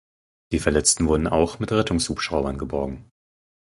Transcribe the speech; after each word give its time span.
Die 0.51 0.57
Verletzten 0.57 1.05
wurden 1.07 1.27
auch 1.27 1.59
mit 1.59 1.71
Rettungshubschraubern 1.71 2.57
geborgen. 2.57 3.11